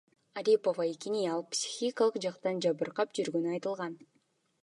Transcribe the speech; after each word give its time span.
Арипова 0.39 0.83
экени, 0.93 1.21
ал 1.33 1.43
психикалык 1.55 2.17
жактан 2.25 2.63
жабыркап 2.67 3.13
жүргөнү 3.19 3.53
айтылган. 3.57 3.97